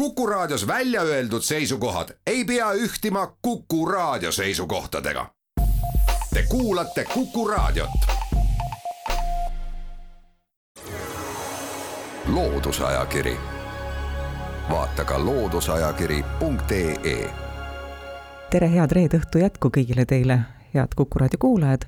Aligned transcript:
Kuku 0.00 0.26
Raadios 0.26 0.66
välja 0.66 1.02
öeldud 1.02 1.42
seisukohad 1.42 2.08
ei 2.26 2.44
pea 2.44 2.72
ühtima 2.72 3.36
Kuku 3.42 3.86
Raadio 3.86 4.32
seisukohtadega. 4.32 5.26
Te 6.34 6.44
kuulate 6.48 7.04
Kuku 7.14 7.48
Raadiot. 7.48 7.90
loodusajakiri, 12.26 13.36
vaata 14.70 15.04
ka 15.04 15.24
looduseajakiri.ee. 15.24 17.30
tere, 18.50 18.72
head 18.72 18.92
reede 18.92 19.18
õhtu 19.18 19.38
jätku 19.38 19.68
kõigile 19.68 20.04
teile, 20.06 20.40
head 20.74 20.88
Kuku 20.96 21.18
Raadio 21.18 21.38
kuulajad. 21.38 21.82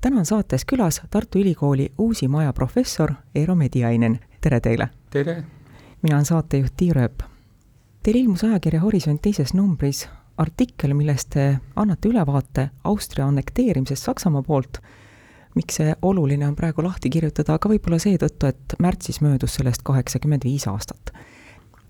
täna 0.00 0.18
on 0.18 0.26
saates 0.26 0.64
külas 0.64 1.02
Tartu 1.10 1.38
Ülikooli 1.38 1.92
Uusi 1.98 2.28
Maja 2.28 2.52
professor 2.52 3.12
Eero 3.34 3.54
Mediainen, 3.54 4.18
tere 4.40 4.60
teile! 4.60 4.88
tere! 5.10 5.44
mina 6.02 6.16
olen 6.16 6.24
saatejuht 6.24 6.72
Tiir 6.76 6.98
Ööp 6.98 7.35
Teil 8.06 8.16
ilmus 8.20 8.44
ajakirja 8.46 8.78
Horisont 8.80 9.18
teises 9.18 9.50
numbris 9.54 10.04
artikkel, 10.38 10.92
milles 10.94 11.24
te 11.26 11.46
annate 11.74 12.06
ülevaate 12.06 12.68
Austria 12.84 13.26
annekteerimisest 13.26 14.06
Saksamaa 14.06 14.42
poolt. 14.46 14.78
miks 15.54 15.80
see 15.80 15.94
oluline 16.02 16.46
on 16.46 16.54
praegu 16.54 16.84
lahti 16.84 17.10
kirjutada, 17.10 17.56
aga 17.56 17.72
võib-olla 17.72 17.98
seetõttu, 17.98 18.46
et 18.46 18.76
märtsis 18.78 19.18
möödus 19.24 19.58
sellest 19.58 19.82
kaheksakümmend 19.82 20.46
viis 20.46 20.68
aastat. 20.70 21.10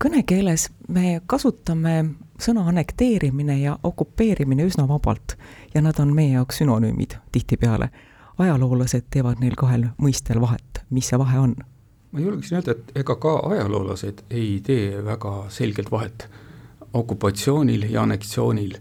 kõnekeeles 0.03 0.71
me 0.87 1.21
kasutame 1.27 2.05
sõna 2.41 2.65
annekteerimine 2.65 3.59
ja 3.59 3.77
okupeerimine 3.83 4.65
üsna 4.65 4.87
vabalt 4.87 5.37
ja 5.73 5.81
nad 5.81 5.99
on 5.99 6.15
meie 6.15 6.33
jaoks 6.33 6.57
sünonüümid 6.57 7.13
tihtipeale. 7.31 7.89
ajaloolased 8.37 9.05
teevad 9.09 9.37
neil 9.39 9.55
kahel 9.55 9.89
mõistel 10.01 10.41
vahet, 10.41 10.85
mis 10.89 11.07
see 11.07 11.17
vahe 11.17 11.39
on 11.39 11.55
ma 12.17 12.23
julgeksin 12.23 12.57
öelda, 12.57 12.73
et 12.73 12.95
ega 13.03 13.15
ka 13.21 13.35
ajaloolased 13.51 14.23
ei 14.33 14.57
tee 14.65 15.03
väga 15.05 15.33
selgelt 15.53 15.91
vahet 15.91 16.25
okupatsioonil 16.93 17.85
ja 17.91 18.01
anneksioonil. 18.01 18.77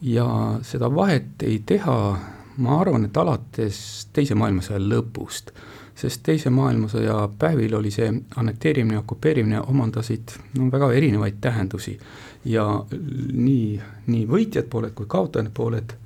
ja 0.00 0.26
seda 0.62 0.94
vahet 0.94 1.42
ei 1.42 1.62
teha, 1.66 2.18
ma 2.56 2.80
arvan, 2.80 3.04
et 3.04 3.16
alates 3.16 3.80
Teise 4.12 4.36
maailmasõja 4.38 4.78
lõpust, 4.78 5.50
sest 5.98 6.22
Teise 6.22 6.50
maailmasõja 6.54 7.16
päevil 7.38 7.74
oli 7.74 7.90
see 7.90 8.12
annekteerimine 8.36 8.94
ja 8.94 9.00
okupeerimine 9.00 9.60
omandasid 9.60 10.36
no 10.54 10.70
väga 10.70 10.92
erinevaid 10.92 11.40
tähendusi. 11.40 11.98
ja 12.44 12.84
nii, 13.32 13.80
nii 14.06 14.26
võitjad 14.26 14.70
pooled 14.70 14.94
kui 14.94 15.06
kaotajad 15.06 15.50
pooled 15.54 15.96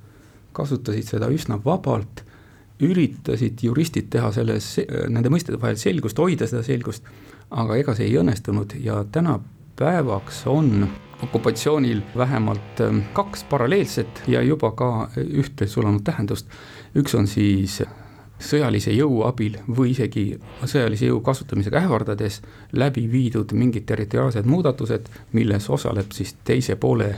kasutasid 0.53 1.05
seda 1.05 1.28
üsna 1.28 1.61
vabalt 1.65 2.25
üritasid 2.83 3.62
juristid 3.62 4.11
teha 4.11 4.33
selles, 4.34 4.75
nende 5.08 5.30
mõistete 5.33 5.61
vahel 5.61 5.78
selgust, 5.80 6.19
hoida 6.19 6.48
seda 6.50 6.64
selgust, 6.66 7.06
aga 7.50 7.78
ega 7.78 7.94
see 7.97 8.08
ei 8.11 8.19
õnnestunud 8.20 8.77
ja 8.83 9.02
tänapäevaks 9.12 10.44
on 10.50 10.88
okupatsioonil 11.22 12.03
vähemalt 12.16 12.80
ähm, 12.80 12.98
kaks 13.12 13.44
paralleelset 13.44 14.22
ja 14.27 14.42
juba 14.42 14.72
ka 14.75 15.08
ühte 15.16 15.66
sulanud 15.66 16.03
tähendust. 16.05 16.47
üks 16.98 17.14
on 17.14 17.27
siis 17.27 17.83
sõjalise 18.42 18.92
jõu 18.92 19.22
abil 19.27 19.58
või 19.69 19.92
isegi 19.92 20.25
sõjalise 20.64 21.06
jõu 21.06 21.20
kasutamisega 21.25 21.78
ähvardades 21.84 22.41
läbi 22.72 23.06
viidud 23.12 23.53
mingid 23.55 23.86
territoriaalsed 23.86 24.47
muudatused, 24.47 25.06
milles 25.33 25.70
osaleb 25.70 26.10
siis 26.12 26.34
teise 26.44 26.77
poole 26.77 27.14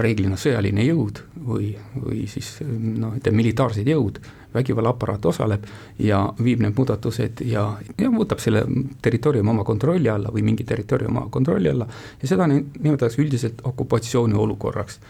reeglina 0.00 0.36
sõjaline 0.40 0.84
jõud 0.86 1.20
või, 1.46 1.70
või 1.94 2.24
siis 2.30 2.56
noh, 2.62 3.14
ütleme 3.16 3.42
militaarsed 3.42 3.86
jõud, 3.88 4.20
vägivallaaparaat 4.56 5.26
osaleb 5.26 5.66
ja 5.98 6.22
viib 6.42 6.62
need 6.64 6.76
muudatused 6.76 7.42
ja, 7.44 7.66
ja 7.98 8.10
võtab 8.12 8.40
selle 8.42 8.64
territooriumi 9.02 9.52
oma 9.52 9.64
kontrolli 9.68 10.08
alla 10.08 10.32
või 10.32 10.44
mingi 10.46 10.64
territooriumi 10.64 11.12
oma 11.12 11.28
kontrolli 11.30 11.70
alla 11.70 11.86
ja 12.22 12.28
seda 12.30 12.48
nimetatakse 12.48 13.22
üldiselt 13.22 13.62
okupatsiooni 13.64 14.34
olukorraks. 14.34 15.00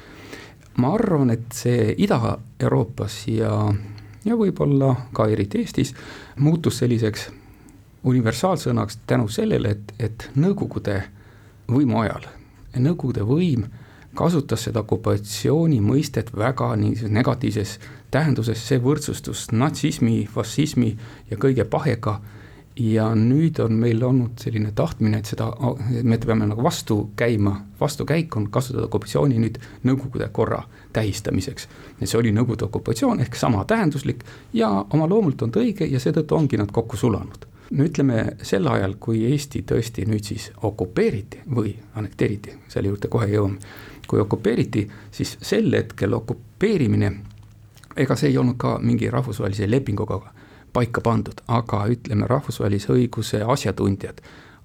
ma 0.76 0.92
arvan, 0.94 1.30
et 1.30 1.52
see 1.54 1.94
Ida-Euroopas 2.04 3.22
ja, 3.32 3.52
ja 4.24 4.36
võib-olla 4.36 4.94
ka 5.12 5.28
eriti 5.32 5.62
Eestis 5.62 5.94
muutus 6.36 6.78
selliseks 6.82 7.30
universaalsõnaks 8.06 8.98
tänu 9.06 9.28
sellele, 9.28 9.70
et, 9.70 9.92
et 9.98 10.30
Nõukogude 10.36 11.02
võimu 11.70 12.02
ajal, 12.02 12.28
Nõukogude 12.76 13.24
võim 13.26 13.66
kasutas 14.16 14.66
seda 14.66 14.82
okupatsiooni 14.82 15.80
mõistet 15.84 16.32
väga 16.36 16.72
niisuguses 16.80 17.12
negatiivses 17.12 17.76
tähenduses, 18.10 18.62
see 18.68 18.80
võrdsustus 18.82 19.50
natsismi, 19.52 20.24
fašismi 20.32 20.96
ja 21.30 21.38
kõige 21.40 21.68
pahega. 21.68 22.20
ja 22.76 23.14
nüüd 23.16 23.56
on 23.64 23.72
meil 23.80 24.02
olnud 24.04 24.36
selline 24.36 24.68
tahtmine, 24.76 25.22
et 25.22 25.28
seda, 25.30 25.46
me 26.02 26.18
peame 26.20 26.44
nagu 26.44 26.60
vastu 26.62 26.98
käima, 27.16 27.54
vastukäik 27.80 28.36
on 28.36 28.50
kasutada 28.52 28.84
okupatsiooni 28.84 29.38
nüüd 29.40 29.56
Nõukogude 29.84 30.28
korra 30.32 30.62
tähistamiseks. 30.92 31.68
et 32.00 32.08
see 32.08 32.18
oli 32.18 32.32
Nõukogude 32.32 32.68
okupatsioon 32.68 33.20
ehk 33.20 33.34
sama 33.34 33.64
tähenduslik 33.64 34.24
ja 34.52 34.68
oma 34.90 35.08
loomult 35.08 35.42
on 35.42 35.50
ta 35.50 35.60
õige 35.60 35.88
ja 35.88 36.00
seetõttu 36.00 36.36
ongi 36.36 36.56
nad 36.56 36.72
kokku 36.72 36.96
sulanud 36.96 37.46
no 37.70 37.84
ütleme 37.84 38.36
sel 38.42 38.68
ajal, 38.68 38.94
kui 39.00 39.24
Eesti 39.30 39.62
tõesti 39.62 40.06
nüüd 40.06 40.24
siis 40.24 40.50
okupeeriti 40.62 41.40
või 41.54 41.74
annekteeriti, 41.94 42.54
selle 42.68 42.92
juurde 42.92 43.08
kohe 43.08 43.26
jõuame 43.32 43.58
kui 44.06 44.20
okupeeriti, 44.20 44.86
siis 45.10 45.36
sel 45.42 45.72
hetkel 45.72 46.14
okupeerimine, 46.14 47.12
ega 47.96 48.16
see 48.16 48.30
ei 48.30 48.38
olnud 48.38 48.58
ka 48.58 48.78
mingi 48.82 49.10
rahvusvahelise 49.10 49.70
lepinguga 49.70 50.20
paika 50.72 51.00
pandud, 51.00 51.40
aga 51.48 51.86
ütleme, 51.90 52.26
rahvusvahelise 52.28 52.92
õiguse 52.92 53.40
asjatundjad 53.44 54.20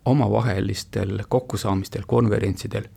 omavahelistel 0.05 1.23
kokkusaamistel, 1.29 2.03
konverentsidel 2.07 2.89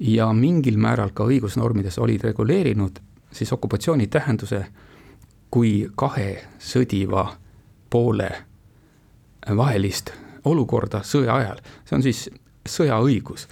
ja 0.00 0.32
mingil 0.32 0.78
määral 0.78 1.10
ka 1.14 1.26
õigusnormides 1.28 1.98
olid 2.00 2.24
reguleerinud 2.24 2.98
siis 3.32 3.52
okupatsiooni 3.52 4.06
tähenduse 4.06 4.66
kui 5.50 5.88
kahe 5.96 6.44
sõdiva 6.58 7.26
poole 7.90 8.30
vahelist 9.56 10.12
olukorda 10.44 11.02
sõja 11.04 11.34
ajal, 11.36 11.60
see 11.84 11.96
on 11.96 12.04
siis 12.04 12.28
sõjaõigus 12.68 13.48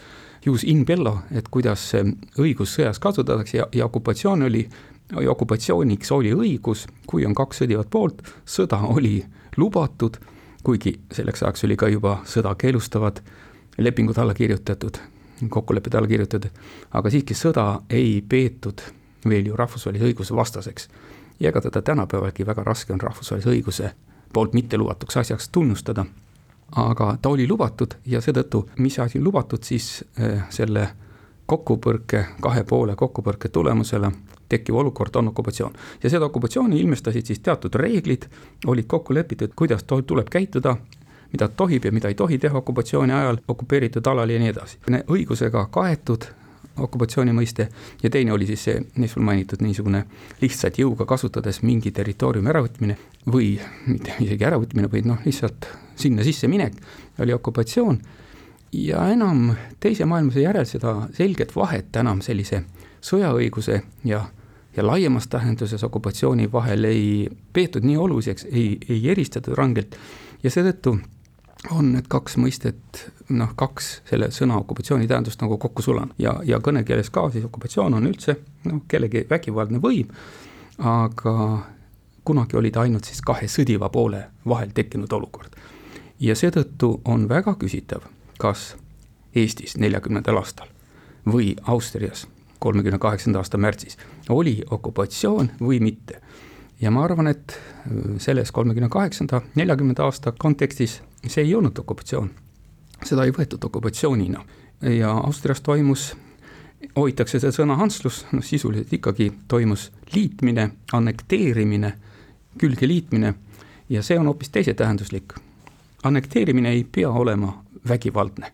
jus 0.47 0.65
in 0.65 0.85
bello, 0.87 1.19
et 1.35 1.49
kuidas 1.51 1.89
õigus 2.39 2.77
sõjas 2.77 3.01
kasutatakse 3.03 3.59
ja, 3.59 3.67
ja 3.75 3.87
okupatsioon 3.87 4.47
oli, 4.47 4.63
okupatsiooniks 5.27 6.13
oli 6.15 6.33
õigus, 6.35 6.87
kui 7.07 7.27
on 7.27 7.35
kaks 7.35 7.63
sõdivat 7.63 7.91
poolt, 7.91 8.23
sõda 8.47 8.79
oli 8.87 9.19
lubatud, 9.57 10.19
kuigi 10.67 10.95
selleks 11.13 11.43
ajaks 11.43 11.67
oli 11.67 11.77
ka 11.77 11.91
juba 11.91 12.21
sõda 12.27 12.55
keelustavad 12.59 13.21
lepingud 13.79 14.19
alla 14.19 14.35
kirjutatud, 14.35 14.99
kokkulepped 15.49 15.95
alla 15.95 16.09
kirjutatud, 16.11 16.51
aga 16.93 17.11
siiski 17.11 17.35
sõda 17.35 17.67
ei 17.91 18.21
peetud 18.23 18.83
veel 19.27 19.51
ju 19.51 19.57
rahvusvahelise 19.59 20.13
õiguse 20.13 20.37
vastaseks. 20.37 20.89
ja 21.41 21.49
ega 21.49 21.61
teda 21.61 21.83
tänapäevalgi 21.83 22.47
väga 22.47 22.63
raske 22.65 22.93
on 22.93 23.01
rahvusvahelise 23.01 23.51
õiguse 23.51 23.91
poolt 24.33 24.55
mittelubatuks 24.55 25.17
asjaks 25.17 25.49
tunnustada 25.49 26.05
aga 26.77 27.17
ta 27.23 27.29
oli 27.29 27.49
lubatud 27.49 27.95
ja 28.07 28.21
seetõttu, 28.21 28.69
mis 28.79 28.99
asi 28.99 29.19
on 29.19 29.25
lubatud, 29.25 29.63
siis 29.63 30.05
äh, 30.21 30.47
selle 30.51 30.89
kokkupõrke, 31.47 32.25
kahe 32.43 32.65
poole 32.65 32.97
kokkupõrke 32.97 33.49
tulemusena 33.49 34.11
tekkiv 34.49 34.75
olukord 34.75 35.17
on 35.17 35.29
okupatsioon. 35.29 35.73
ja 36.03 36.11
seda 36.11 36.25
okupatsiooni 36.25 36.81
ilmestasid 36.81 37.27
siis 37.27 37.41
teatud 37.41 37.75
reeglid, 37.75 38.27
olid 38.67 38.87
kokku 38.87 39.15
lepitud, 39.15 39.51
kuidas 39.57 39.85
tuleb 39.85 40.29
käituda, 40.31 40.77
mida 41.33 41.49
tohib 41.49 41.85
ja 41.85 41.93
mida 41.93 42.09
ei 42.09 42.15
tohi 42.15 42.39
teha 42.39 42.59
okupatsiooni 42.59 43.13
ajal 43.13 43.39
okupeeritud 43.49 44.07
alal 44.07 44.31
ja 44.31 44.39
nii 44.39 44.49
edasi. 44.49 44.79
õigusega 45.11 45.67
kaetud 45.71 46.25
okupatsiooni 46.79 47.33
mõiste 47.37 47.69
ja 48.03 48.11
teine 48.11 48.33
oli 48.33 48.47
siis 48.47 48.65
see, 48.69 48.83
mis 49.01 49.15
sul 49.15 49.25
mainitud, 49.27 49.63
niisugune 49.65 50.05
lihtsalt 50.41 50.79
jõuga 50.81 51.07
kasutades 51.09 51.63
mingi 51.63 51.93
territooriumi 51.95 52.53
äravõtmine 52.53 52.97
või 53.33 53.55
mitte 53.87 54.17
isegi 54.21 54.47
äravõtmine, 54.47 54.91
vaid 54.93 55.09
noh, 55.09 55.21
lihtsalt 55.25 55.69
sinna 55.97 56.25
sisse 56.27 56.49
minek, 56.49 56.77
oli 57.21 57.33
okupatsioon. 57.33 58.01
ja 58.73 59.09
enam 59.09 59.55
Teise 59.81 60.05
maailmasõja 60.05 60.49
järel 60.51 60.67
seda 60.67 61.09
selget 61.15 61.55
vahet 61.57 61.97
enam 61.97 62.21
sellise 62.21 62.65
sõjaõiguse 63.01 63.83
ja, 64.05 64.25
ja 64.77 64.87
laiemas 64.87 65.29
tähenduses 65.29 65.85
okupatsiooni 65.85 66.53
vahel 66.53 66.85
ei 66.85 67.29
peetud 67.53 67.85
nii 67.85 67.97
oluliseks, 67.97 68.47
ei, 68.53 68.79
ei 68.89 69.11
eristatud 69.11 69.55
rangelt 69.55 69.97
ja 70.43 70.51
seetõttu 70.51 70.99
on 71.71 71.93
need 71.93 72.09
kaks 72.09 72.37
mõistet, 72.41 73.07
noh, 73.29 73.53
kaks 73.59 73.89
selle 74.09 74.29
sõna 74.35 74.59
okupatsiooni 74.61 75.09
tähendust 75.09 75.41
nagu 75.43 75.59
kokku 75.59 75.83
sulanud 75.83 76.15
ja, 76.23 76.37
ja 76.45 76.61
kõnekeeles 76.63 77.11
ka 77.11 77.29
siis 77.33 77.47
okupatsioon 77.49 77.97
on 77.99 78.07
üldse 78.07 78.37
noh, 78.69 78.83
kellegi 78.89 79.25
vägivaldne 79.31 79.81
võim, 79.83 80.13
aga 80.79 81.35
kunagi 82.27 82.59
oli 82.61 82.71
ta 82.71 82.85
ainult 82.85 83.09
siis 83.09 83.23
kahe 83.25 83.49
sõdiva 83.51 83.89
poole 83.93 84.27
vahel 84.49 84.75
tekkinud 84.75 85.13
olukord. 85.13 85.57
ja 86.21 86.35
seetõttu 86.35 87.01
on 87.05 87.29
väga 87.29 87.55
küsitav, 87.55 88.07
kas 88.39 88.75
Eestis 89.37 89.77
neljakümnendal 89.77 90.39
aastal 90.41 90.69
või 91.29 91.57
Austrias 91.69 92.27
kolmekümne 92.59 92.99
kaheksanda 92.99 93.39
aasta 93.39 93.59
märtsis 93.59 93.99
oli 94.29 94.63
okupatsioon 94.71 95.51
või 95.61 95.81
mitte 95.81 96.21
ja 96.81 96.91
ma 96.91 97.05
arvan, 97.05 97.27
et 97.27 97.59
selles 98.19 98.53
kolmekümne 98.53 98.89
kaheksanda, 98.89 99.41
neljakümnenda 99.55 100.05
aasta 100.05 100.33
kontekstis 100.39 101.01
see 101.27 101.45
ei 101.45 101.55
olnud 101.55 101.79
okupatsioon. 101.79 102.31
seda 103.05 103.25
ei 103.25 103.31
võetud 103.31 103.65
okupatsioonina 103.65 104.45
ja 104.83 105.11
Austrias 105.13 105.61
toimus, 105.61 106.17
hoitakse 106.97 107.41
seda 107.41 107.53
sõna 107.53 107.77
Anslus, 107.83 108.25
noh 108.33 108.45
sisuliselt 108.45 108.93
ikkagi 108.93 109.33
toimus 109.49 109.91
liitmine, 110.15 110.71
annekteerimine, 110.93 111.93
külge 112.59 112.89
liitmine 112.89 113.35
ja 113.89 114.03
see 114.03 114.19
on 114.19 114.27
hoopis 114.27 114.51
teisetähenduslik. 114.51 115.35
annekteerimine 116.03 116.71
ei 116.71 116.87
pea 116.93 117.11
olema 117.11 117.65
vägivaldne. 117.89 118.53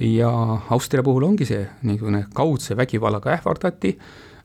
ja 0.00 0.30
Austria 0.70 1.02
puhul 1.02 1.22
ongi 1.22 1.44
see 1.44 1.68
niisugune 1.82 2.26
kaudse 2.34 2.76
vägivallaga 2.76 3.30
ähvardati, 3.30 3.98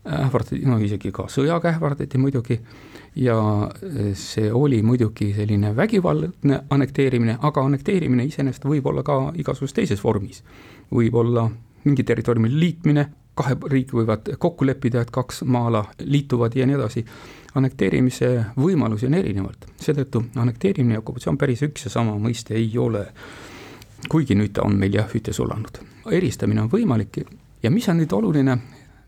ähvardati, 0.04 0.60
no 0.68 0.78
isegi 0.84 1.12
ka 1.16 1.28
sõjaga 1.32 1.72
ähvardati 1.72 2.20
muidugi 2.20 2.60
ja 3.16 3.36
see 4.20 4.52
oli 4.52 4.82
muidugi 4.84 5.34
selline 5.34 5.76
vägivaldne 5.76 6.64
annekteerimine, 6.70 7.38
aga 7.42 7.64
annekteerimine 7.64 8.26
iseenesest 8.28 8.66
võib 8.66 8.88
olla 8.90 9.04
ka 9.04 9.18
igasuguses 9.40 9.74
teises 9.74 10.04
vormis. 10.04 10.44
võib 10.92 11.16
olla 11.16 11.50
mingi 11.84 12.04
territooriumi 12.04 12.50
liitmine, 12.60 13.06
kahe 13.36 13.56
riiki 13.70 13.96
võivad 13.98 14.36
kokku 14.40 14.66
leppida, 14.66 15.02
et 15.02 15.12
kaks 15.12 15.44
maa-ala 15.44 15.86
liituvad 16.00 16.56
ja 16.56 16.66
nii 16.66 16.76
edasi. 16.76 17.06
annekteerimise 17.56 18.46
võimalusi 18.58 19.06
on 19.06 19.14
erinevalt, 19.14 19.68
seetõttu 19.78 20.24
annekteerimine 20.36 20.96
ja 20.96 21.00
okupatsioon 21.00 21.38
päris 21.38 21.62
üks 21.62 21.86
ja 21.86 21.90
sama 21.90 22.18
mõiste 22.18 22.56
ei 22.56 22.78
ole. 22.78 23.08
kuigi 24.10 24.36
nüüd 24.36 24.52
ta 24.54 24.62
on 24.62 24.76
meil 24.76 24.94
jah, 24.94 25.08
ühte 25.16 25.34
sulanud. 25.34 25.80
eristamine 26.12 26.62
on 26.62 26.70
võimalik 26.70 27.24
ja 27.64 27.72
mis 27.72 27.90
on 27.90 27.98
nüüd 27.98 28.12
oluline, 28.14 28.58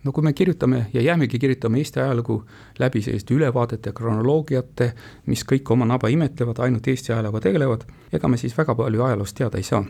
no 0.05 0.11
kui 0.11 0.23
me 0.23 0.33
kirjutame 0.33 0.85
ja 0.93 1.01
jäämegi 1.01 1.39
kirjutama 1.39 1.77
Eesti 1.77 1.99
ajalugu 1.99 2.43
läbi 2.79 3.01
selliste 3.01 3.33
ülevaadete, 3.33 3.91
kronoloogiate, 3.93 4.91
mis 5.25 5.43
kõik 5.51 5.71
oma 5.73 5.85
naba 5.85 6.07
imetlevad, 6.13 6.61
ainult 6.61 6.87
Eesti 6.87 7.13
ajalooga 7.13 7.41
tegelevad, 7.47 7.85
ega 8.13 8.27
me 8.27 8.37
siis 8.37 8.57
väga 8.57 8.75
palju 8.75 9.03
ajaloost 9.03 9.37
teada 9.37 9.57
ei 9.57 9.63
saa. 9.63 9.83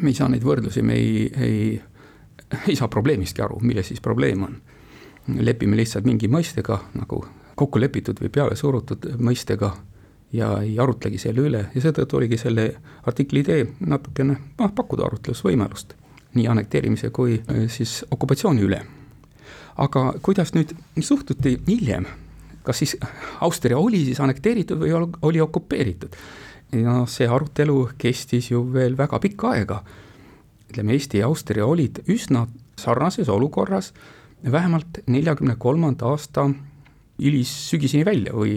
me 0.00 0.10
ei 0.10 0.14
saa 0.14 0.28
neid 0.28 0.44
võrdlusi, 0.44 0.82
me 0.82 0.94
ei, 0.94 1.30
ei, 1.40 1.82
ei 2.68 2.76
saa 2.76 2.88
probleemistki 2.88 3.42
aru, 3.42 3.60
milles 3.62 3.88
siis 3.88 4.00
probleem 4.00 4.42
on. 4.42 4.60
lepime 5.28 5.76
lihtsalt 5.76 6.04
mingi 6.04 6.28
mõistega 6.28 6.78
nagu 6.94 7.24
kokku 7.56 7.80
lepitud 7.80 8.20
või 8.20 8.28
peale 8.28 8.56
surutud 8.56 9.08
mõistega 9.18 9.72
ja 10.32 10.58
ei 10.62 10.78
arutlegi 10.78 11.18
selle 11.18 11.40
üle 11.40 11.64
ja 11.74 11.80
seetõttu 11.80 12.16
oligi 12.16 12.36
selle 12.36 12.74
artikli 13.02 13.40
idee 13.40 13.66
natukene 13.80 14.36
noh, 14.58 14.72
pakkuda 14.74 15.04
arutlusvõimalust 15.04 15.94
nii 16.34 16.46
annekteerimise 16.48 17.10
kui 17.10 17.42
siis 17.68 18.04
okupatsiooni 18.10 18.62
üle 18.62 18.80
aga 19.78 20.12
kuidas 20.22 20.52
nüüd 20.56 20.74
suhtuti 21.00 21.56
hiljem, 21.68 22.06
kas 22.66 22.82
siis 22.82 22.96
Austria 23.40 23.78
oli 23.78 24.04
siis 24.04 24.20
annekteeritud 24.20 24.80
või 24.82 24.94
oli 25.22 25.40
okupeeritud? 25.40 26.16
ja 26.72 26.98
see 27.08 27.24
arutelu 27.24 27.86
kestis 27.96 28.50
ju 28.50 28.60
veel 28.72 28.96
väga 28.98 29.18
pikka 29.18 29.54
aega. 29.56 29.82
ütleme, 30.68 30.92
Eesti 30.92 31.22
ja 31.22 31.26
Austria 31.26 31.66
olid 31.66 32.02
üsna 32.12 32.46
sarnases 32.76 33.28
olukorras 33.28 33.94
vähemalt 34.44 35.00
neljakümne 35.06 35.56
kolmanda 35.58 36.06
aasta 36.12 36.50
hilissügiseni 37.18 38.04
välja 38.04 38.32
või 38.32 38.52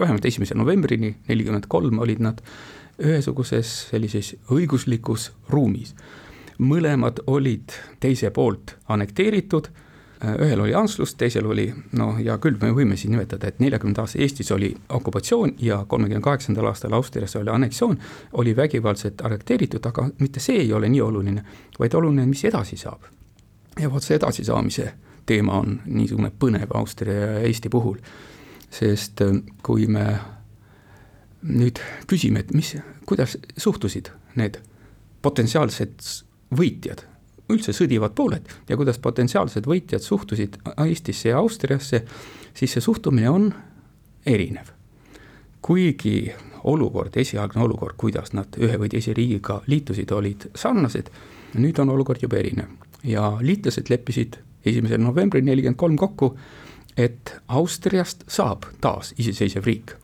vähemalt 0.00 0.24
esimese 0.24 0.54
novembrini 0.54 1.14
nelikümmend 1.28 1.66
kolm 1.68 1.98
olid 1.98 2.20
nad 2.20 2.42
ühesuguses 2.98 3.88
sellises 3.90 4.34
õiguslikus 4.50 5.30
ruumis. 5.48 5.94
mõlemad 6.58 7.22
olid 7.26 7.72
teise 8.00 8.30
poolt 8.30 8.76
annekteeritud 8.88 9.68
ühel 10.24 10.60
oli 10.60 10.74
Anslus, 10.74 11.14
teisel 11.14 11.46
oli 11.46 11.68
noh, 11.98 12.16
hea 12.18 12.34
küll, 12.42 12.56
me 12.60 12.72
võime 12.74 12.96
siin 12.98 13.12
nimetada, 13.14 13.48
et 13.48 13.60
neljakümnenda 13.62 14.02
aasta 14.02 14.18
Eestis 14.22 14.50
oli 14.52 14.72
okupatsioon 14.88 15.52
ja 15.62 15.84
kolmekümne 15.88 16.22
kaheksandal 16.24 16.66
aastal 16.66 16.96
Austrias 16.98 17.36
oli 17.38 17.52
anneksioon, 17.52 17.98
oli 18.32 18.56
vägivaldselt 18.56 19.22
arreteeritud, 19.22 19.86
aga 19.86 20.08
mitte 20.18 20.42
see 20.42 20.58
ei 20.64 20.72
ole 20.72 20.88
nii 20.90 21.00
oluline, 21.00 21.44
vaid 21.78 21.94
oluline, 21.94 22.26
mis 22.26 22.44
edasi 22.44 22.76
saab. 22.76 23.06
ja 23.78 23.90
vot 23.92 24.02
see 24.02 24.16
edasisaamise 24.16 24.92
teema 25.26 25.60
on 25.60 25.80
niisugune 25.86 26.32
põnev 26.34 26.72
Austria 26.74 27.14
ja 27.14 27.40
Eesti 27.46 27.70
puhul, 27.70 28.00
sest 28.70 29.22
äh, 29.22 29.36
kui 29.62 29.86
me 29.86 30.06
nüüd 31.42 31.78
küsime, 32.10 32.42
et 32.42 32.50
mis, 32.54 32.74
kuidas 33.06 33.36
suhtusid 33.56 34.10
need 34.34 34.58
potentsiaalsed 35.22 36.02
võitjad 36.58 37.04
üldse 37.52 37.72
sõdivad 37.72 38.14
pooled 38.14 38.48
ja 38.68 38.76
kuidas 38.76 38.98
potentsiaalsed 38.98 39.66
võitjad 39.66 40.04
suhtusid 40.04 40.58
Eestisse 40.84 41.32
ja 41.32 41.38
Austriasse, 41.38 42.02
siis 42.54 42.74
see 42.76 42.84
suhtumine 42.84 43.30
on 43.30 43.48
erinev. 44.26 44.74
kuigi 45.62 46.32
olukord, 46.64 47.16
esialgne 47.16 47.62
olukord, 47.62 47.96
kuidas 47.96 48.32
nad 48.32 48.54
ühe 48.58 48.78
või 48.78 48.88
teise 48.88 49.12
riigiga 49.14 49.62
liitusid, 49.66 50.10
olid 50.12 50.48
sarnased, 50.54 51.10
nüüd 51.58 51.78
on 51.78 51.90
olukord 51.90 52.22
juba 52.22 52.38
erinev 52.38 52.68
ja 53.04 53.36
liitlased 53.40 53.90
leppisid 53.90 54.38
esimesel 54.66 55.00
novembril 55.02 55.44
nelikümmend 55.44 55.78
kolm 55.78 55.96
kokku, 55.96 56.32
et 56.96 57.34
Austriast 57.48 58.24
saab 58.28 58.66
taas 58.80 59.14
iseseisev 59.18 59.64
riik. 59.66 59.94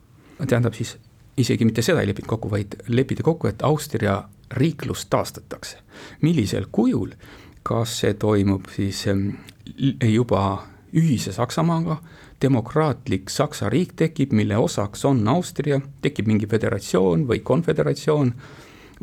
tähendab 0.46 0.74
siis 0.74 0.96
isegi 1.36 1.64
mitte 1.64 1.82
seda 1.82 2.00
ei 2.00 2.08
lepitud 2.08 2.28
kokku, 2.28 2.50
vaid 2.50 2.76
lepiti 2.88 3.22
kokku, 3.22 3.48
et 3.48 3.62
Austria 3.62 4.22
riiklus 4.54 5.06
taastatakse. 5.10 5.78
millisel 6.22 6.66
kujul, 6.72 7.14
kas 7.62 8.00
see 8.00 8.14
toimub 8.14 8.68
siis 8.74 9.04
juba 10.12 10.42
ühise 10.94 11.32
Saksamaaga, 11.32 11.96
demokraatlik 12.42 13.30
Saksa 13.30 13.68
riik 13.68 13.94
tekib, 13.96 14.32
mille 14.32 14.56
osaks 14.56 15.04
on 15.04 15.28
Austria, 15.28 15.80
tekib 16.02 16.28
mingi 16.30 16.46
föderatsioon 16.46 17.26
või 17.28 17.40
konföderatsioon, 17.40 18.34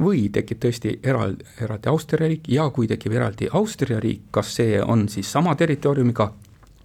või 0.01 0.29
tekib 0.33 0.61
tõesti 0.63 0.93
eraldi, 1.03 1.45
eraldi 1.61 1.89
Austria 1.91 2.27
riik. 2.27 2.47
Ja 2.47 2.69
kui 2.69 2.87
tekib 2.87 3.15
eraldi 3.17 3.49
Austria 3.53 3.99
riik, 3.99 4.29
kas 4.31 4.55
see 4.59 4.79
on 4.81 5.07
siis 5.09 5.31
sama 5.31 5.55
territooriumiga, 5.55 6.31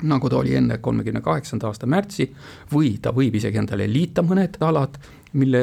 nagu 0.02 0.30
ta 0.30 0.40
oli 0.40 0.56
enne 0.58 0.78
kolmekümne 0.82 1.22
kaheksanda 1.24 1.70
aasta 1.70 1.86
märtsi, 1.86 2.28
või 2.72 2.96
ta 3.02 3.14
võib 3.16 3.38
isegi 3.38 3.62
endale 3.62 3.86
liita 3.90 4.24
mõned 4.26 4.58
alad, 4.60 4.98
mille 5.32 5.62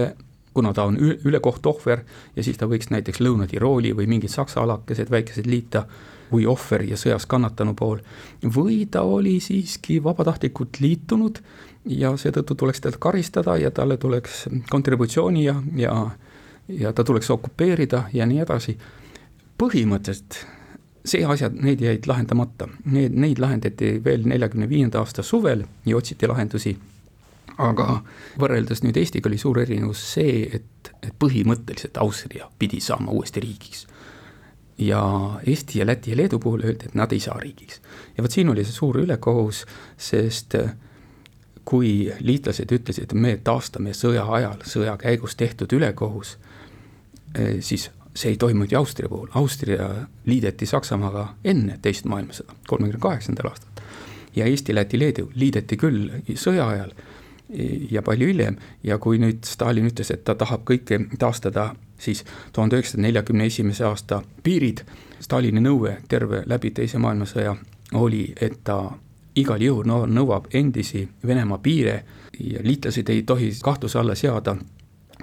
kuna 0.53 0.73
ta 0.73 0.83
on 0.83 0.97
ülekohtuohver 0.99 2.03
ja 2.35 2.43
siis 2.43 2.57
ta 2.57 2.67
võiks 2.69 2.91
näiteks 2.93 3.21
Lõuna-Tirooli 3.21 3.93
või 3.97 4.07
mingid 4.07 4.29
saksa 4.29 4.61
alakesed, 4.61 5.11
väikesed 5.11 5.47
liita 5.49 5.85
kui 6.29 6.45
ohver 6.49 6.83
ja 6.89 6.97
sõjas 6.97 7.27
kannatanu 7.29 7.75
pool. 7.77 7.99
või 8.55 8.85
ta 8.91 9.01
oli 9.01 9.39
siiski 9.39 9.99
vabatahtlikult 10.03 10.79
liitunud 10.79 11.39
ja 11.85 12.15
seetõttu 12.17 12.55
tuleks 12.55 12.81
teda 12.81 12.97
karistada 12.99 13.57
ja 13.57 13.71
talle 13.71 13.97
tuleks 13.97 14.47
kontributsiooni 14.69 15.45
ja, 15.45 15.55
ja, 15.75 16.09
ja 16.67 16.93
ta 16.93 17.03
tuleks 17.03 17.29
okupeerida 17.29 18.03
ja 18.13 18.25
nii 18.25 18.39
edasi. 18.39 18.77
põhimõtteliselt 19.57 20.45
see 21.05 21.25
asjad, 21.25 21.53
need 21.53 21.81
jäid 21.83 22.07
lahendamata, 22.07 22.67
need, 22.85 23.13
neid 23.13 23.39
lahendati 23.39 23.99
veel 24.03 24.23
neljakümne 24.25 24.69
viienda 24.69 24.99
aasta 24.99 25.23
suvel 25.23 25.65
ja 25.85 25.97
otsiti 25.97 26.27
lahendusi 26.27 26.77
aga 27.57 28.01
võrreldes 28.39 28.83
nüüd 28.83 28.97
Eestiga 28.97 29.29
oli 29.29 29.37
suur 29.41 29.59
erinevus 29.61 30.01
see, 30.13 30.43
et, 30.59 30.93
et 31.03 31.13
põhimõtteliselt 31.19 31.97
Austria 32.01 32.49
pidi 32.59 32.79
saama 32.81 33.11
uuesti 33.11 33.43
riigiks. 33.43 33.87
ja 34.77 35.01
Eesti 35.47 35.79
ja 35.79 35.85
Läti 35.85 36.11
ja 36.11 36.17
Leedu 36.17 36.39
puhul 36.39 36.63
öeldi, 36.65 36.85
et 36.85 36.95
nad 36.95 37.11
ei 37.11 37.19
saa 37.19 37.37
riigiks. 37.39 37.81
ja 38.17 38.23
vot 38.23 38.31
siin 38.31 38.49
oli 38.49 38.63
see 38.63 38.73
suur 38.73 38.97
ülekohus, 38.97 39.65
sest 39.97 40.55
kui 41.65 42.11
liitlased 42.19 42.71
ütlesid, 42.71 43.03
et 43.03 43.13
me 43.13 43.37
taastame 43.43 43.93
sõja 43.95 44.25
ajal, 44.27 44.63
sõja 44.67 44.97
käigus 44.99 45.35
tehtud 45.35 45.71
ülekohus, 45.73 46.37
eh, 47.35 47.61
siis 47.61 47.89
see 48.15 48.33
ei 48.33 48.37
toimunud 48.37 48.71
ju 48.71 48.77
Austria 48.77 49.09
puhul, 49.09 49.29
Austria 49.33 49.89
liideti 50.25 50.65
Saksamaaga 50.65 51.33
enne 51.43 51.79
teist 51.81 52.05
maailmasõda, 52.05 52.53
kolmekümne 52.67 53.01
kaheksandal 53.01 53.49
aastal. 53.49 53.69
ja 54.35 54.45
Eesti, 54.45 54.75
Läti, 54.75 54.99
Leedu 54.99 55.31
liideti 55.35 55.77
küll 55.77 56.09
sõja 56.33 56.67
ajal 56.67 56.93
ja 57.91 58.01
palju 58.01 58.27
hiljem. 58.27 58.57
Ja 58.83 58.97
kui 58.97 59.19
nüüd 59.21 59.45
Stalin 59.45 59.87
ütles, 59.89 60.11
et 60.13 60.23
ta 60.25 60.35
tahab 60.35 60.65
kõike 60.67 60.99
taastada, 61.19 61.73
siis 61.97 62.23
tuhande 62.53 62.77
üheksasaja 62.77 63.01
neljakümne 63.01 63.45
esimese 63.45 63.85
aasta 63.87 64.21
piirid, 64.43 64.83
Stalini 65.23 65.61
nõue 65.63 65.97
terve 66.09 66.43
läbi 66.45 66.71
Teise 66.71 66.99
maailmasõja 66.99 67.55
oli, 67.95 68.33
et 68.41 68.59
ta 68.63 68.79
igal 69.35 69.61
juhul 69.61 69.87
nõuab 69.87 70.49
endisi 70.53 71.07
Venemaa 71.27 71.57
piire 71.57 72.03
ja 72.39 72.59
liitlased 72.63 73.09
ei 73.09 73.23
tohi 73.23 73.51
kahtluse 73.63 73.99
alla 73.99 74.15
seada 74.15 74.55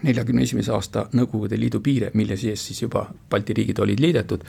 neljakümne 0.03 0.43
esimese 0.43 0.73
aasta 0.73 1.07
Nõukogude 1.13 1.59
Liidu 1.61 1.81
piire, 1.81 2.11
mille 2.15 2.37
sees 2.37 2.63
siis 2.67 2.83
juba 2.83 3.05
Balti 3.31 3.55
riigid 3.57 3.79
olid 3.79 4.01
liidetud, 4.01 4.45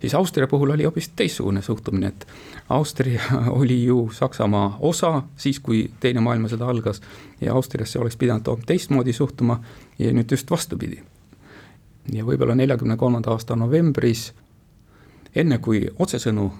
siis 0.00 0.14
Austria 0.14 0.46
puhul 0.46 0.70
oli 0.70 0.84
hoopis 0.84 1.10
teistsugune 1.16 1.62
suhtumine, 1.62 2.06
et 2.06 2.26
Austria 2.68 3.20
oli 3.60 3.84
ju 3.84 4.10
Saksamaa 4.12 4.76
osa 4.80 5.22
siis, 5.36 5.60
kui 5.60 5.90
Teine 6.00 6.20
maailmasõda 6.20 6.68
algas 6.68 7.02
ja 7.40 7.54
Austriasse 7.54 7.98
oleks 7.98 8.16
pidanud 8.16 8.64
teistmoodi 8.66 9.12
suhtuma 9.12 9.60
ja 9.98 10.12
nüüd 10.12 10.30
just 10.30 10.50
vastupidi. 10.50 11.02
ja 12.12 12.24
võib-olla 12.24 12.54
neljakümne 12.54 12.96
kolmanda 12.96 13.30
aasta 13.30 13.56
novembris, 13.56 14.32
enne 15.36 15.58
kui 15.58 15.86
otsesõnu 15.98 16.50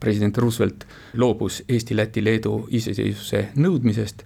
president 0.00 0.38
Roosevelt 0.38 0.86
loobus 1.14 1.62
Eesti, 1.68 1.96
Läti, 1.96 2.24
Leedu 2.24 2.66
iseseisvuse 2.70 3.48
nõudmisest 3.56 4.24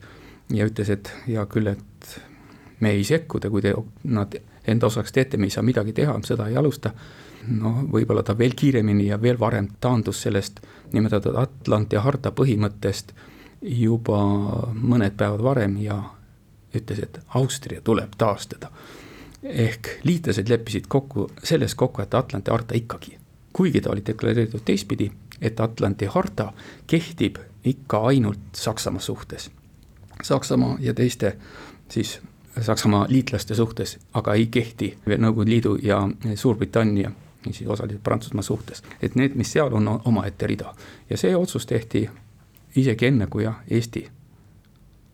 ja 0.55 0.67
ütles, 0.67 0.91
et 0.91 1.13
hea 1.27 1.45
küll, 1.47 1.67
et 1.67 2.30
me 2.81 2.91
ei 2.91 3.05
sekku, 3.05 3.41
te, 3.41 3.51
kui 3.51 3.63
te, 3.63 3.75
nad 4.05 4.35
enda 4.69 4.87
osaks 4.87 5.13
teete, 5.13 5.37
me 5.37 5.49
ei 5.49 5.55
saa 5.55 5.65
midagi 5.67 5.93
teha, 5.97 6.15
sõda 6.27 6.49
ei 6.49 6.57
alusta. 6.57 6.93
noh, 7.49 7.85
võib-olla 7.93 8.23
ta 8.23 8.35
veel 8.39 8.53
kiiremini 8.53 9.07
ja 9.07 9.17
veel 9.23 9.39
varem 9.41 9.69
taandus 9.81 10.23
sellest 10.23 10.61
nimetatud 10.93 11.37
Atlanti 11.41 11.97
harta 11.97 12.33
põhimõttest 12.37 13.15
juba 13.63 14.19
mõned 14.75 15.17
päevad 15.17 15.43
varem 15.43 15.79
ja 15.81 15.97
ütles, 16.77 17.01
et 17.03 17.21
Austria 17.35 17.81
tuleb 17.81 18.17
taastada. 18.19 18.71
ehk 19.43 19.89
liitlased 20.05 20.49
leppisid 20.49 20.87
kokku, 20.89 21.31
selles 21.43 21.75
kokku, 21.75 22.03
et 22.03 22.15
Atlanti 22.15 22.51
harta 22.51 22.75
ikkagi, 22.75 23.17
kuigi 23.53 23.81
ta 23.81 23.91
oli 23.91 24.03
deklareeritud 24.07 24.61
teistpidi, 24.65 25.11
et 25.41 25.61
Atlanti 25.61 26.05
harta 26.05 26.53
kehtib 26.87 27.39
ikka 27.65 27.99
ainult 28.07 28.39
Saksamaa 28.53 29.01
suhtes. 29.01 29.51
Saksamaa 30.23 30.77
ja 30.81 30.95
teiste 30.95 31.37
siis 31.89 32.21
Saksamaa 32.61 33.07
liitlaste 33.09 33.55
suhtes, 33.55 33.99
aga 34.15 34.35
ei 34.35 34.47
kehti 34.47 34.95
Nõukogude 35.07 35.51
Liidu 35.51 35.77
ja 35.83 36.09
Suurbritannia 36.35 37.11
siis 37.51 37.69
osaliselt 37.69 38.03
Prantsusmaa 38.03 38.43
suhtes. 38.43 38.83
et 39.03 39.15
need, 39.15 39.35
mis 39.35 39.53
seal 39.53 39.73
on, 39.73 40.01
omaette 40.05 40.47
rida 40.47 40.75
ja 41.11 41.17
see 41.17 41.37
otsus 41.37 41.67
tehti 41.67 42.09
isegi 42.77 43.07
enne, 43.07 43.27
kui 43.27 43.49
Eesti 43.71 44.11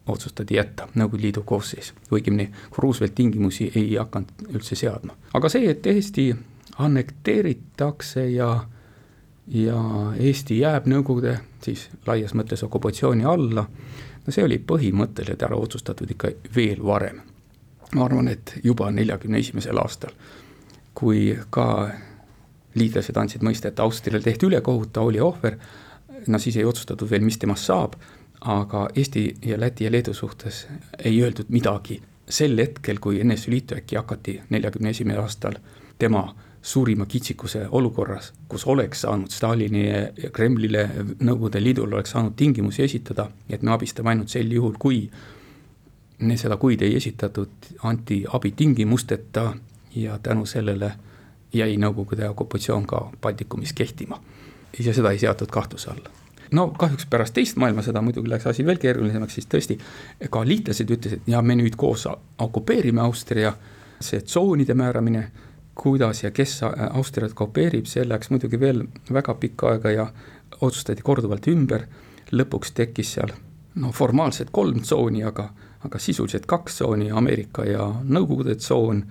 otsustati 0.06 0.54
jätta 0.54 0.88
Nõukogude 0.94 1.22
Liidu 1.22 1.42
koosseis, 1.42 1.94
õigemini 2.12 2.50
Roosevelt 2.78 3.14
tingimusi 3.14 3.72
ei 3.74 3.96
hakanud 3.96 4.48
üldse 4.54 4.74
seadma. 4.74 5.16
aga 5.34 5.48
see, 5.48 5.70
et 5.70 5.86
Eesti 5.86 6.34
annekteeritakse 6.78 8.28
ja, 8.30 8.66
ja 9.46 9.82
Eesti 10.18 10.58
jääb 10.58 10.86
Nõukogude 10.86 11.38
siis 11.62 11.88
laias 12.06 12.34
mõttes 12.34 12.62
okupatsiooni 12.62 13.24
alla, 13.24 13.66
no 14.26 14.34
see 14.34 14.44
oli 14.44 14.58
põhimõtteliselt 14.58 15.42
ära 15.42 15.56
otsustatud 15.56 16.10
ikka 16.10 16.30
veel 16.56 16.84
varem. 16.84 17.20
Ma 17.94 18.04
arvan, 18.04 18.28
et 18.28 18.54
juba 18.64 18.90
neljakümne 18.90 19.38
esimesel 19.38 19.78
aastal, 19.78 20.12
kui 20.94 21.36
ka 21.50 21.66
liitlased 22.76 23.16
andsid 23.16 23.44
mõista, 23.46 23.70
et 23.70 23.80
Austriale 23.80 24.22
tehti 24.24 24.48
ülekohut, 24.50 24.92
ta 24.92 25.04
oli 25.06 25.20
ohver, 25.20 25.58
no 26.26 26.38
siis 26.42 26.56
ei 26.56 26.64
otsustatud 26.64 27.10
veel, 27.10 27.24
mis 27.24 27.38
temast 27.38 27.68
saab, 27.68 27.96
aga 28.40 28.88
Eesti 28.94 29.26
ja 29.46 29.60
Läti 29.60 29.86
ja 29.86 29.92
Leedu 29.92 30.14
suhtes 30.14 30.66
ei 30.98 31.22
öeldud 31.22 31.48
midagi. 31.48 32.02
sel 32.28 32.58
hetkel, 32.58 32.98
kui 32.98 33.20
NSV 33.24 33.50
Liitu 33.50 33.74
äkki 33.76 33.96
hakati 33.96 34.40
neljakümne 34.50 34.90
esimesel 34.90 35.20
aastal 35.22 35.54
tema 35.98 36.34
suurima 36.62 37.06
kitsikuse 37.06 37.68
olukorras, 37.70 38.32
kus 38.48 38.64
oleks 38.66 39.00
saanud 39.00 39.30
Stalini 39.30 39.84
ja 39.86 40.30
Kremlile, 40.32 40.88
Nõukogude 41.20 41.62
Liidul 41.62 41.92
oleks 41.92 42.10
saanud 42.10 42.34
tingimusi 42.36 42.82
esitada, 42.82 43.28
et 43.48 43.62
me 43.62 43.70
abistame 43.70 44.10
ainult 44.10 44.28
sel 44.34 44.50
juhul, 44.50 44.74
kui 44.78 45.04
seda 46.36 46.56
kuid 46.56 46.82
ei 46.82 46.96
esitatud, 46.96 47.48
anti 47.82 48.24
abi 48.32 48.50
tingimusteta 48.56 49.52
ja 49.94 50.18
tänu 50.18 50.46
sellele 50.46 50.92
jäi 51.52 51.76
Nõukogude 51.76 52.28
okupatsioon 52.28 52.86
ka 52.86 53.10
Baltikumis 53.22 53.72
kehtima. 53.72 54.20
ja 54.78 54.94
seda 54.94 55.10
ei 55.10 55.18
seatud 55.18 55.48
kahtluse 55.50 55.90
alla. 55.90 56.10
no 56.52 56.68
kahjuks 56.68 57.06
pärast 57.06 57.34
teist 57.34 57.56
maailmasõda 57.56 58.02
muidugi 58.02 58.30
läks 58.30 58.46
asi 58.46 58.66
veel 58.66 58.78
keerulisemaks, 58.78 59.34
siis 59.34 59.46
tõesti 59.46 59.78
ka 60.30 60.44
liitlased 60.44 60.90
ütlesid, 60.90 61.20
ja 61.26 61.42
me 61.42 61.56
nüüd 61.56 61.76
koos 61.76 62.08
okupeerime 62.38 63.00
Austria, 63.00 63.52
see 64.00 64.20
tsoonide 64.20 64.74
määramine 64.74 65.30
kuidas 65.74 66.22
ja 66.22 66.30
kes 66.30 66.60
Austriat 66.90 67.34
kopeerib, 67.34 67.86
see 67.86 68.08
läks 68.08 68.30
muidugi 68.30 68.60
veel 68.60 68.86
väga 69.12 69.34
pikka 69.34 69.74
aega 69.74 69.90
ja 69.90 70.06
otsustati 70.60 71.02
korduvalt 71.02 71.48
ümber. 71.48 71.86
lõpuks 72.32 72.72
tekkis 72.74 73.12
seal 73.14 73.30
no 73.76 73.92
formaalselt 73.92 74.50
kolm 74.52 74.80
tsooni, 74.80 75.24
aga, 75.24 75.48
aga 75.84 75.98
sisuliselt 75.98 76.46
kaks 76.46 76.80
tsooni, 76.80 77.10
Ameerika 77.10 77.64
ja 77.64 77.88
Nõukogude 78.04 78.56
tsoon. 78.56 79.04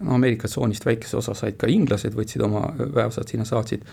no 0.00 0.14
Ameerika 0.14 0.48
tsoonist 0.48 0.86
väikese 0.86 1.16
osa 1.16 1.34
said 1.34 1.56
ka 1.56 1.66
inglased, 1.66 2.14
võtsid 2.14 2.42
oma 2.44 2.66
väeosad 2.94 3.28
sinna, 3.28 3.44
saatsid. 3.44 3.84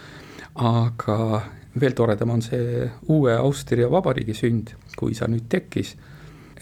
aga 0.55 1.41
veel 1.79 1.93
toredam 1.93 2.29
on 2.29 2.41
see 2.41 2.89
uue 3.07 3.35
Austria 3.37 3.91
vabariigi 3.91 4.33
sünd, 4.33 4.73
kui 4.97 5.13
see 5.13 5.27
nüüd 5.27 5.47
tekkis. 5.49 5.95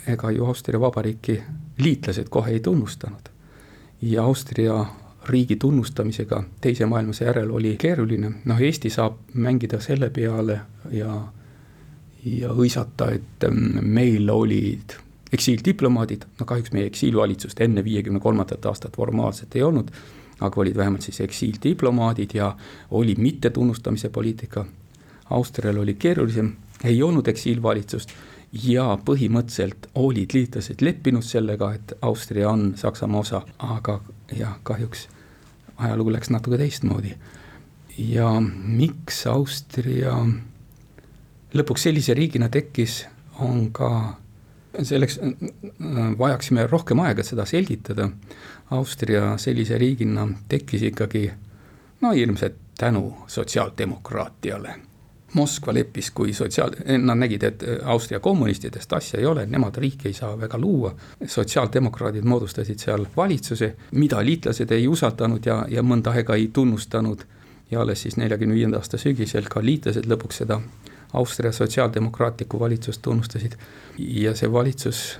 ega 0.08 0.32
ju 0.32 0.46
Austria 0.46 0.80
vabariiki 0.80 1.42
liitlased 1.78 2.30
kohe 2.30 2.52
ei 2.52 2.60
tunnustanud 2.60 3.30
ja 4.02 4.24
Austria 4.24 4.86
riigi 5.30 5.56
tunnustamisega 5.56 6.44
Teise 6.62 6.86
maailmasõja 6.86 7.32
järel 7.32 7.52
oli 7.52 7.76
keeruline, 7.80 8.32
noh 8.46 8.62
Eesti 8.62 8.90
saab 8.90 9.18
mängida 9.34 9.80
selle 9.84 10.10
peale 10.10 10.60
ja, 10.92 11.16
ja 12.42 12.54
hõisata, 12.54 13.12
et 13.16 13.48
mm, 13.50 13.84
meil 13.84 14.30
olid 14.30 14.96
eksiildiplomaadid, 15.34 16.24
no 16.40 16.46
kahjuks 16.48 16.72
meie 16.76 16.88
eksiilvalitsust 16.88 17.60
enne 17.62 17.84
viiekümne 17.84 18.20
kolmandat 18.24 18.66
aastat 18.66 18.96
formaalselt 18.96 19.56
ei 19.56 19.66
olnud, 19.68 19.92
aga 20.40 20.62
olid 20.62 20.78
vähemalt 20.78 21.02
siis 21.08 21.20
eksiildiplomaadid 21.26 22.36
ja 22.38 22.54
oli 22.92 23.16
mittetunnustamise 23.18 24.10
poliitika. 24.10 24.66
Austrial 25.30 25.78
oli 25.78 25.98
keerulisem, 26.00 26.54
ei 26.84 27.02
olnud 27.04 27.28
eksiilvalitsust 27.28 28.14
ja 28.64 28.86
põhimõtteliselt 29.06 29.90
olid 29.96 30.34
liitlased 30.34 30.82
leppinud 30.82 31.26
sellega, 31.26 31.74
et 31.74 31.94
Austria 32.02 32.50
on 32.50 32.74
Saksamaa 32.80 33.26
osa, 33.26 33.42
aga 33.60 34.00
jah, 34.32 34.56
kahjuks 34.64 35.08
ajalugu 35.78 36.14
läks 36.16 36.30
natuke 36.30 36.58
teistmoodi. 36.58 37.16
ja 37.98 38.30
miks 38.64 39.28
Austria 39.28 40.14
lõpuks 41.54 41.88
sellise 41.88 42.14
riigina 42.14 42.50
tekkis, 42.50 43.06
on 43.40 43.70
ka, 43.72 43.90
selleks 44.82 45.20
vajaksime 46.18 46.68
rohkem 46.68 47.00
aega, 47.06 47.22
et 47.22 47.32
seda 47.32 47.46
selgitada. 47.46 48.10
Austria 48.76 49.38
sellise 49.40 49.78
riigina 49.80 50.28
tekkis 50.50 50.90
ikkagi 50.90 51.30
no 52.02 52.12
ilmselt 52.12 52.60
tänu 52.78 53.14
sotsiaaldemokraatiale 53.28 54.76
Moskva 55.34 55.74
leppis, 55.74 56.12
kui 56.16 56.32
sotsiaal, 56.34 56.72
nad 57.04 57.20
nägid, 57.20 57.44
et 57.44 57.64
Austria 57.84 58.20
kommunistidest 58.24 58.94
asja 58.96 59.20
ei 59.20 59.26
ole, 59.28 59.44
nemad 59.46 59.76
riiki 59.76 60.08
ei 60.08 60.14
saa 60.14 60.38
väga 60.40 60.58
luua. 60.58 60.94
sotsiaaldemokraadid 61.26 62.24
moodustasid 62.24 62.80
seal 62.80 63.06
valitsuse, 63.18 63.76
mida 63.92 64.24
liitlased 64.26 64.72
ei 64.72 64.88
usaldanud 64.88 65.46
ja, 65.46 65.66
ja 65.70 65.84
mõnda 65.84 66.16
aega 66.16 66.36
ei 66.36 66.50
tunnustanud. 66.54 67.26
ja 67.72 67.82
alles 67.82 68.02
siis 68.02 68.18
neljakümne 68.18 68.56
viienda 68.56 68.78
aasta 68.78 68.98
sügisel 68.98 69.50
ka 69.52 69.60
liitlased 69.60 70.06
lõpuks 70.08 70.38
seda 70.40 70.62
Austria 71.14 71.52
sotsiaaldemokraatlikku 71.52 72.60
valitsust 72.60 73.02
tunnustasid. 73.02 73.52
ja 73.98 74.36
see 74.36 74.52
valitsus 74.52 75.20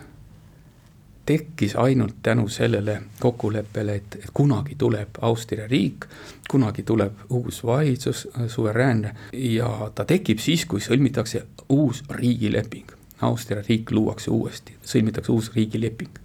tekkis 1.28 1.76
ainult 1.76 2.16
tänu 2.24 2.48
sellele 2.48 3.02
kokkuleppele, 3.20 3.96
et, 3.96 4.16
et 4.16 4.30
kunagi 4.34 4.76
tuleb 4.78 5.10
Austria 5.22 5.68
riik, 5.68 6.06
kunagi 6.50 6.84
tuleb 6.84 7.14
uus 7.30 7.64
valitsus, 7.66 8.28
suveräänne 8.48 9.16
ja 9.34 9.92
ta 9.96 10.06
tekib 10.06 10.40
siis, 10.40 10.66
kui 10.66 10.80
sõlmitakse 10.80 11.44
uus 11.70 12.04
riigileping. 12.10 12.96
Austria 13.22 13.64
riik 13.70 13.92
luuakse 13.92 14.32
uuesti, 14.32 14.78
sõlmitakse 14.86 15.32
uus 15.32 15.52
riigileping. 15.56 16.20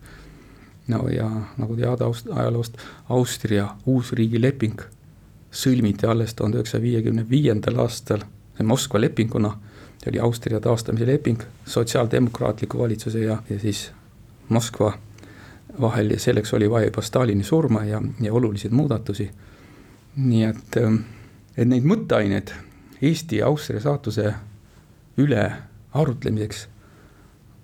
no 0.89 1.09
ja 1.09 1.31
nagu 1.57 1.77
teada 1.77 2.05
Aust-, 2.05 2.31
ajaloost, 2.31 2.77
Austria 3.09 3.69
uus 3.87 4.13
riigileping 4.13 4.83
sõlmiti 5.51 6.07
alles 6.07 6.35
tuhande 6.35 6.59
üheksasaja 6.59 6.83
viiekümne 6.83 7.27
viiendal 7.31 7.79
aastal, 7.85 8.23
Moskva 8.63 9.01
lepinguna, 9.01 9.57
see 9.99 10.11
oli 10.13 10.19
Austria 10.21 10.61
taastamise 10.61 11.07
leping 11.07 11.41
sotsiaaldemokraatliku 11.67 12.79
valitsuse 12.79 13.25
ja, 13.25 13.39
ja 13.51 13.59
siis 13.59 13.93
Moskva 14.49 14.93
vahel 15.81 16.11
ja 16.11 16.21
selleks 16.21 16.55
oli 16.55 16.71
vaja 16.71 16.87
juba 16.87 17.03
Stalini 17.03 17.45
surma 17.45 17.85
ja, 17.85 18.03
ja 18.21 18.33
olulisi 18.33 18.69
muudatusi. 18.69 19.31
nii 20.17 20.45
et, 20.45 20.77
ähm, 20.77 20.97
et 21.57 21.69
neid 21.69 21.85
mõtteaineid 21.89 22.53
Eesti 23.03 23.39
ja 23.41 23.47
Austria 23.47 23.81
saatuse 23.81 24.35
üle 25.17 25.53
arutlemiseks 25.95 26.67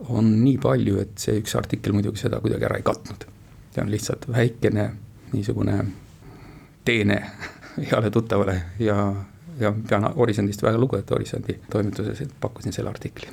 on 0.09 0.31
nii 0.45 0.59
palju, 0.63 0.99
et 1.03 1.19
see 1.19 1.37
üks 1.43 1.57
artikkel 1.59 1.93
muidugi 1.93 2.23
seda 2.23 2.41
kuidagi 2.41 2.65
ära 2.65 2.79
ei 2.79 2.87
katnud. 2.87 3.27
see 3.75 3.83
on 3.83 3.91
lihtsalt 3.91 4.29
väikene 4.33 4.91
niisugune 5.33 5.85
teene 6.85 7.19
heale 7.91 8.11
tuttavale 8.11 8.63
ja, 8.79 9.13
ja 9.61 9.73
pean 9.89 10.05
Horisondist 10.17 10.63
väga 10.63 10.79
lugu, 10.79 10.97
et 10.97 11.11
Horisondi 11.11 11.61
toimetuses 11.71 12.29
pakkusin 12.41 12.73
selle 12.73 12.91
artikli. 12.91 13.29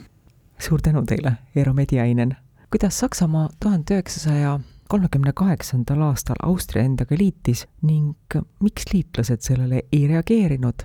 suur 0.60 0.82
tänu 0.82 1.06
teile, 1.06 1.38
Eero 1.56 1.74
Mediainen 1.74 2.36
kuidas 2.76 3.00
Saksamaa 3.00 3.50
tuhande 3.60 3.94
üheksasaja 3.94 4.60
kolmekümne 4.90 5.32
kaheksandal 5.36 6.02
aastal 6.02 6.36
Austria 6.44 6.84
endaga 6.84 7.16
liitis 7.20 7.68
ning 7.82 8.14
miks 8.60 8.84
liitlased 8.94 9.42
sellele 9.42 9.82
ei 9.92 10.08
reageerinud, 10.08 10.84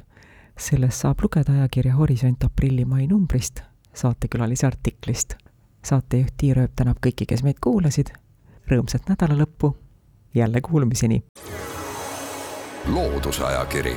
sellest 0.59 1.02
saab 1.02 1.25
lugeda 1.25 1.52
ajakirja 1.52 1.94
Horisont 1.94 2.44
aprilli-mai 2.44 3.06
numbrist, 3.06 3.61
saatekülalise 3.94 4.66
artiklist. 4.66 5.35
saatejuht 5.85 6.35
Tiir 6.37 6.59
Ööp 6.59 6.76
tänab 6.76 7.02
kõiki, 7.06 7.26
kes 7.26 7.42
meid 7.42 7.59
kuulasid, 7.61 8.12
rõõmsat 8.70 9.09
nädalalõppu, 9.09 9.76
jälle 10.35 10.61
kuulmiseni! 10.61 11.23
loodusajakiri, 12.87 13.97